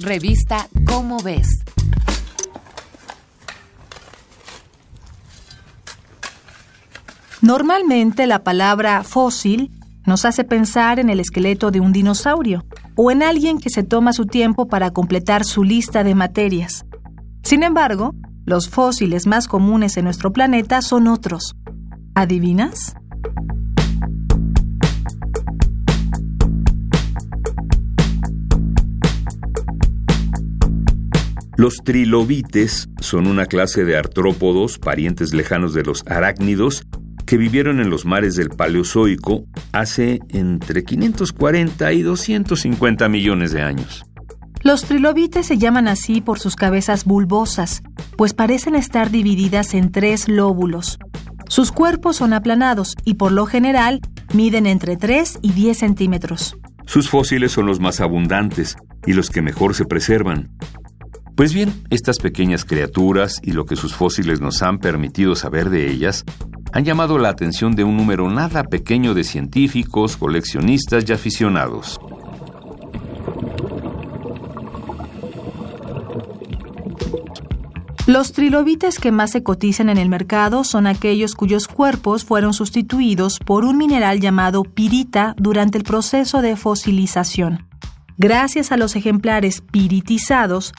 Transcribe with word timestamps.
Revista 0.00 0.68
Cómo 0.86 1.18
ves. 1.22 1.64
Normalmente 7.40 8.26
la 8.26 8.42
palabra 8.42 9.04
fósil 9.04 9.70
nos 10.04 10.24
hace 10.24 10.42
pensar 10.42 10.98
en 10.98 11.10
el 11.10 11.20
esqueleto 11.20 11.70
de 11.70 11.78
un 11.78 11.92
dinosaurio 11.92 12.64
o 12.96 13.12
en 13.12 13.22
alguien 13.22 13.58
que 13.58 13.70
se 13.70 13.84
toma 13.84 14.12
su 14.12 14.26
tiempo 14.26 14.66
para 14.66 14.90
completar 14.90 15.44
su 15.44 15.62
lista 15.62 16.02
de 16.02 16.16
materias. 16.16 16.84
Sin 17.44 17.62
embargo, 17.62 18.14
los 18.44 18.68
fósiles 18.68 19.28
más 19.28 19.46
comunes 19.46 19.96
en 19.96 20.04
nuestro 20.04 20.32
planeta 20.32 20.82
son 20.82 21.06
otros. 21.06 21.54
¿Adivinas? 22.16 22.94
Los 31.56 31.76
trilobites 31.84 32.88
son 33.00 33.26
una 33.26 33.46
clase 33.46 33.84
de 33.84 33.96
artrópodos, 33.96 34.78
parientes 34.78 35.32
lejanos 35.34 35.72
de 35.72 35.84
los 35.84 36.04
arácnidos, 36.06 36.84
que 37.26 37.36
vivieron 37.36 37.80
en 37.80 37.90
los 37.90 38.04
mares 38.04 38.34
del 38.34 38.50
Paleozoico 38.50 39.46
hace 39.72 40.18
entre 40.28 40.84
540 40.84 41.92
y 41.92 42.02
250 42.02 43.08
millones 43.08 43.52
de 43.52 43.62
años. 43.62 44.04
Los 44.62 44.84
trilobites 44.84 45.46
se 45.46 45.58
llaman 45.58 45.88
así 45.88 46.20
por 46.20 46.38
sus 46.38 46.56
cabezas 46.56 47.04
bulbosas, 47.04 47.82
pues 48.16 48.34
parecen 48.34 48.74
estar 48.74 49.10
divididas 49.10 49.74
en 49.74 49.92
tres 49.92 50.28
lóbulos. 50.28 50.98
Sus 51.48 51.70
cuerpos 51.70 52.16
son 52.16 52.32
aplanados 52.32 52.94
y 53.04 53.14
por 53.14 53.30
lo 53.30 53.46
general 53.46 54.00
miden 54.32 54.66
entre 54.66 54.96
3 54.96 55.38
y 55.42 55.52
10 55.52 55.78
centímetros. 55.78 56.56
Sus 56.86 57.08
fósiles 57.08 57.52
son 57.52 57.66
los 57.66 57.78
más 57.78 58.00
abundantes 58.00 58.76
y 59.06 59.12
los 59.12 59.30
que 59.30 59.42
mejor 59.42 59.74
se 59.74 59.84
preservan. 59.84 60.50
Pues 61.36 61.52
bien, 61.52 61.72
estas 61.90 62.18
pequeñas 62.18 62.64
criaturas 62.64 63.40
y 63.42 63.52
lo 63.52 63.66
que 63.66 63.74
sus 63.74 63.92
fósiles 63.94 64.40
nos 64.40 64.62
han 64.62 64.78
permitido 64.78 65.34
saber 65.34 65.68
de 65.68 65.90
ellas 65.90 66.24
han 66.72 66.84
llamado 66.84 67.18
la 67.18 67.28
atención 67.28 67.74
de 67.74 67.82
un 67.82 67.96
número 67.96 68.30
nada 68.30 68.62
pequeño 68.64 69.14
de 69.14 69.24
científicos, 69.24 70.16
coleccionistas 70.16 71.04
y 71.08 71.12
aficionados. 71.12 72.00
Los 78.06 78.32
trilobites 78.32 78.98
que 78.98 79.12
más 79.12 79.30
se 79.30 79.42
cotizan 79.42 79.88
en 79.88 79.98
el 79.98 80.10
mercado 80.10 80.62
son 80.62 80.86
aquellos 80.86 81.34
cuyos 81.34 81.66
cuerpos 81.68 82.24
fueron 82.24 82.52
sustituidos 82.52 83.38
por 83.38 83.64
un 83.64 83.78
mineral 83.78 84.20
llamado 84.20 84.62
pirita 84.62 85.34
durante 85.38 85.78
el 85.78 85.84
proceso 85.84 86.42
de 86.42 86.54
fosilización. 86.54 87.66
Gracias 88.18 88.72
a 88.72 88.76
los 88.76 88.94
ejemplares 88.94 89.62
piritizados, 89.62 90.72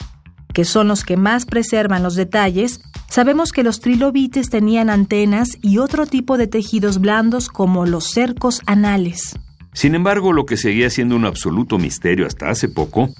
que 0.56 0.64
son 0.64 0.88
los 0.88 1.04
que 1.04 1.18
más 1.18 1.44
preservan 1.44 2.02
los 2.02 2.14
detalles, 2.14 2.80
sabemos 3.10 3.52
que 3.52 3.62
los 3.62 3.80
trilobites 3.80 4.48
tenían 4.48 4.88
antenas 4.88 5.58
y 5.60 5.76
otro 5.76 6.06
tipo 6.06 6.38
de 6.38 6.46
tejidos 6.46 6.98
blandos 6.98 7.50
como 7.50 7.84
los 7.84 8.06
cercos 8.06 8.62
anales. 8.64 9.38
Sin 9.74 9.94
embargo, 9.94 10.32
lo 10.32 10.46
que 10.46 10.56
seguía 10.56 10.88
siendo 10.88 11.14
un 11.14 11.26
absoluto 11.26 11.76
misterio 11.76 12.26
hasta 12.26 12.48
hace 12.48 12.70
poco 12.70 13.10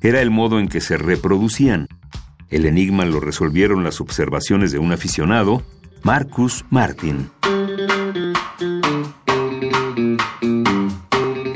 era 0.00 0.22
el 0.22 0.30
modo 0.30 0.58
en 0.58 0.68
que 0.68 0.80
se 0.80 0.96
reproducían. 0.96 1.86
El 2.48 2.64
enigma 2.64 3.04
lo 3.04 3.20
resolvieron 3.20 3.84
las 3.84 4.00
observaciones 4.00 4.72
de 4.72 4.78
un 4.78 4.90
aficionado, 4.90 5.62
Marcus 6.02 6.64
Martin. 6.70 7.28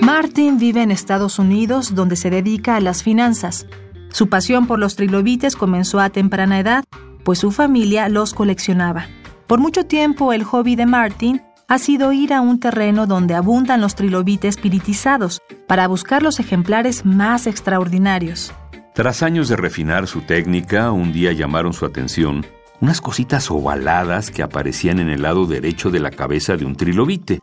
Martin 0.02 0.58
vive 0.58 0.82
en 0.82 0.90
Estados 0.90 1.38
Unidos 1.38 1.94
donde 1.94 2.16
se 2.16 2.28
dedica 2.28 2.76
a 2.76 2.80
las 2.80 3.02
finanzas. 3.02 3.66
Su 4.12 4.28
pasión 4.28 4.66
por 4.66 4.78
los 4.78 4.96
trilobites 4.96 5.56
comenzó 5.56 6.00
a 6.00 6.10
temprana 6.10 6.58
edad, 6.58 6.84
pues 7.24 7.38
su 7.38 7.50
familia 7.50 8.08
los 8.08 8.34
coleccionaba. 8.34 9.06
Por 9.46 9.60
mucho 9.60 9.86
tiempo 9.86 10.32
el 10.32 10.44
hobby 10.44 10.76
de 10.76 10.86
Martin 10.86 11.42
ha 11.68 11.78
sido 11.78 12.12
ir 12.12 12.32
a 12.32 12.40
un 12.40 12.58
terreno 12.58 13.06
donde 13.06 13.34
abundan 13.34 13.80
los 13.80 13.94
trilobites 13.94 14.56
piritizados 14.56 15.40
para 15.68 15.86
buscar 15.86 16.22
los 16.22 16.40
ejemplares 16.40 17.04
más 17.06 17.46
extraordinarios. 17.46 18.52
Tras 18.94 19.22
años 19.22 19.48
de 19.48 19.56
refinar 19.56 20.08
su 20.08 20.22
técnica, 20.22 20.90
un 20.90 21.12
día 21.12 21.32
llamaron 21.32 21.72
su 21.72 21.86
atención 21.86 22.44
unas 22.80 23.00
cositas 23.00 23.50
ovaladas 23.50 24.30
que 24.30 24.42
aparecían 24.42 24.98
en 25.00 25.10
el 25.10 25.22
lado 25.22 25.46
derecho 25.46 25.90
de 25.90 26.00
la 26.00 26.10
cabeza 26.10 26.56
de 26.56 26.64
un 26.64 26.76
trilobite. 26.76 27.40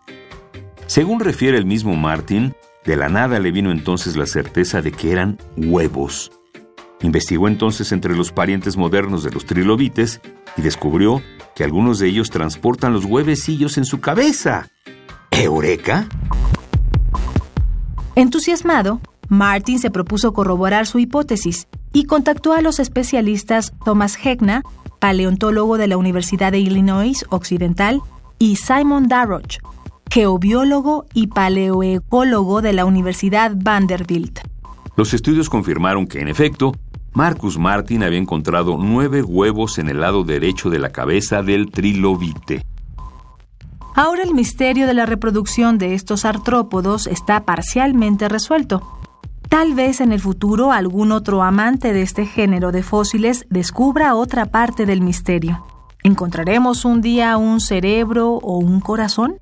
Según 0.87 1.19
refiere 1.19 1.57
el 1.57 1.65
mismo 1.65 1.95
Martin, 1.95 2.53
de 2.85 2.95
la 2.95 3.07
nada 3.07 3.39
le 3.39 3.51
vino 3.51 3.71
entonces 3.71 4.17
la 4.17 4.25
certeza 4.25 4.81
de 4.81 4.91
que 4.91 5.11
eran 5.11 5.37
huevos. 5.55 6.31
Investigó 7.01 7.47
entonces 7.47 7.91
entre 7.91 8.15
los 8.15 8.31
parientes 8.31 8.75
modernos 8.75 9.23
de 9.23 9.31
los 9.31 9.45
trilobites 9.45 10.19
y 10.57 10.61
descubrió 10.61 11.21
que 11.55 11.63
algunos 11.63 11.99
de 11.99 12.07
ellos 12.07 12.29
transportan 12.29 12.93
los 12.93 13.05
huevecillos 13.05 13.77
en 13.77 13.85
su 13.85 13.99
cabeza. 13.99 14.69
¿Eureka? 15.31 16.07
Entusiasmado, 18.15 18.99
Martin 19.29 19.79
se 19.79 19.91
propuso 19.91 20.33
corroborar 20.33 20.87
su 20.87 20.97
hipótesis 20.97 21.67
y 21.93 22.05
contactó 22.05 22.53
a 22.53 22.61
los 22.61 22.79
especialistas 22.79 23.73
Thomas 23.85 24.17
Hegna, 24.23 24.63
paleontólogo 24.99 25.77
de 25.77 25.87
la 25.87 25.97
Universidad 25.97 26.51
de 26.51 26.59
Illinois 26.59 27.25
Occidental, 27.29 28.01
y 28.39 28.55
Simon 28.55 29.07
Darroch, 29.07 29.57
geobiólogo 30.09 31.05
y 31.13 31.27
paleoecólogo 31.27 32.61
de 32.61 32.73
la 32.73 32.85
Universidad 32.85 33.53
Vanderbilt. 33.55 34.39
Los 34.95 35.13
estudios 35.13 35.49
confirmaron 35.49 36.07
que, 36.07 36.19
en 36.19 36.27
efecto, 36.27 36.73
Marcus 37.17 37.57
Martin 37.57 38.03
había 38.03 38.19
encontrado 38.19 38.77
nueve 38.77 39.23
huevos 39.23 39.79
en 39.79 39.89
el 39.89 40.01
lado 40.01 40.23
derecho 40.23 40.69
de 40.69 40.77
la 40.77 40.91
cabeza 40.91 41.41
del 41.41 41.71
trilobite. 41.71 42.63
Ahora 43.95 44.21
el 44.21 44.35
misterio 44.35 44.85
de 44.85 44.93
la 44.93 45.07
reproducción 45.07 45.79
de 45.79 45.95
estos 45.95 46.25
artrópodos 46.25 47.07
está 47.07 47.43
parcialmente 47.43 48.29
resuelto. 48.29 48.99
Tal 49.49 49.73
vez 49.73 49.99
en 49.99 50.11
el 50.11 50.19
futuro 50.19 50.71
algún 50.71 51.11
otro 51.11 51.41
amante 51.41 51.91
de 51.91 52.03
este 52.03 52.27
género 52.27 52.71
de 52.71 52.83
fósiles 52.83 53.47
descubra 53.49 54.13
otra 54.13 54.45
parte 54.45 54.85
del 54.85 55.01
misterio. 55.01 55.65
¿Encontraremos 56.03 56.85
un 56.85 57.01
día 57.01 57.35
un 57.37 57.61
cerebro 57.61 58.33
o 58.33 58.59
un 58.59 58.79
corazón? 58.79 59.39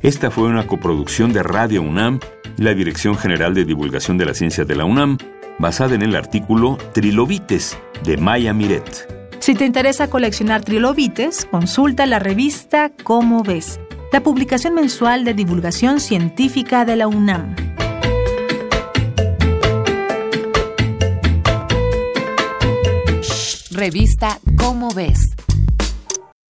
Esta 0.00 0.30
fue 0.30 0.44
una 0.44 0.64
coproducción 0.68 1.32
de 1.32 1.42
Radio 1.42 1.82
UNAM 1.82 2.20
la 2.56 2.74
Dirección 2.74 3.16
General 3.16 3.54
de 3.54 3.64
Divulgación 3.64 4.18
de 4.18 4.26
la 4.26 4.34
Ciencia 4.34 4.64
de 4.64 4.76
la 4.76 4.84
UNAM, 4.84 5.18
basada 5.58 5.94
en 5.94 6.02
el 6.02 6.16
artículo 6.16 6.78
Trilobites 6.92 7.78
de 8.04 8.16
Maya 8.16 8.52
Miret. 8.52 9.14
Si 9.40 9.54
te 9.54 9.66
interesa 9.66 10.08
coleccionar 10.08 10.62
trilobites, 10.62 11.46
consulta 11.50 12.06
la 12.06 12.18
revista 12.18 12.90
Cómo 13.02 13.42
ves, 13.42 13.78
la 14.12 14.22
publicación 14.22 14.74
mensual 14.74 15.24
de 15.24 15.34
divulgación 15.34 16.00
científica 16.00 16.84
de 16.84 16.96
la 16.96 17.08
UNAM. 17.08 17.54
Revista 23.70 24.38
Cómo 24.56 24.94
ves. 24.94 25.33